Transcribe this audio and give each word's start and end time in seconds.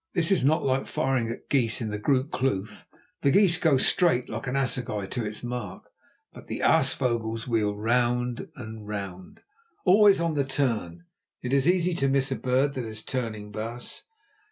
"This 0.15 0.31
is 0.31 0.43
not 0.43 0.63
like 0.63 0.87
firing 0.87 1.29
at 1.29 1.47
geese 1.47 1.79
in 1.79 1.91
the 1.91 1.99
Groote 1.99 2.31
Kloof. 2.31 2.87
The 3.21 3.29
geese 3.29 3.59
go 3.59 3.77
straight, 3.77 4.29
like 4.29 4.47
an 4.47 4.55
assegai 4.55 5.05
to 5.11 5.23
its 5.23 5.43
mark. 5.43 5.91
But 6.33 6.47
the 6.47 6.61
aasvogels 6.61 7.45
wheel 7.47 7.75
round 7.75 8.47
and 8.55 8.87
round, 8.87 9.41
always 9.85 10.19
on 10.19 10.33
the 10.33 10.43
turn; 10.43 11.03
it 11.43 11.53
is 11.53 11.67
easy 11.67 11.93
to 11.93 12.07
miss 12.09 12.31
a 12.31 12.35
bird 12.35 12.73
that 12.73 12.83
is 12.85 13.03
turning, 13.03 13.51
baas." 13.51 14.05